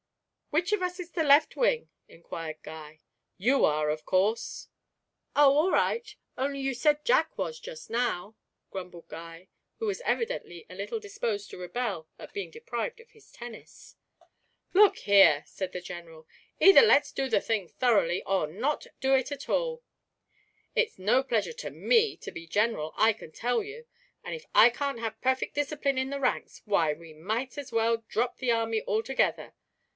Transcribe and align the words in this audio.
'Which 0.49 0.73
of 0.73 0.81
us 0.81 0.99
is 0.99 1.11
the 1.11 1.23
left 1.23 1.55
wing?' 1.55 1.89
inquired 2.09 2.57
Guy. 2.63 2.99
'You 3.37 3.63
are, 3.65 3.89
of 3.89 4.03
course.' 4.03 4.67
'Oh, 5.35 5.55
all 5.55 5.71
right; 5.71 6.13
only 6.37 6.59
you 6.59 6.73
said 6.73 7.05
Jack 7.05 7.37
was 7.37 7.59
just 7.59 7.89
now,' 7.89 8.35
grumbled 8.71 9.07
Guy, 9.07 9.47
who 9.77 9.85
was 9.85 10.01
evidently 10.01 10.65
a 10.69 10.75
little 10.75 10.99
disposed 10.99 11.49
to 11.51 11.57
rebel 11.57 12.09
at 12.17 12.33
being 12.33 12.49
deprived 12.49 12.99
of 12.99 13.11
his 13.11 13.31
tennis. 13.31 13.95
'Look 14.73 14.97
here,' 14.97 15.43
said 15.45 15.71
the 15.71 15.79
General; 15.81 16.27
'either 16.59 16.81
let's 16.81 17.13
do 17.13 17.29
the 17.29 17.39
thing 17.39 17.69
thoroughly, 17.69 18.23
or 18.23 18.47
not 18.47 18.87
do 18.99 19.13
it 19.13 19.31
at 19.31 19.47
all. 19.47 19.83
It's 20.75 20.97
no 20.99 21.23
pleasure 21.23 21.53
to 21.53 21.69
me 21.69 22.17
to 22.17 22.31
be 22.31 22.47
General, 22.47 22.91
I 22.97 23.13
can 23.13 23.31
tell 23.31 23.63
you; 23.63 23.85
and 24.23 24.35
if 24.35 24.45
I 24.53 24.71
can't 24.71 24.99
have 24.99 25.21
perfect 25.21 25.53
discipline 25.55 25.99
in 25.99 26.09
the 26.09 26.19
ranks 26.19 26.61
why, 26.65 26.91
we 26.91 27.13
might 27.13 27.57
as 27.57 27.71
well 27.71 27.97
drop 28.09 28.37
the 28.39 28.51
army 28.51 28.83
altogether!' 28.85 29.53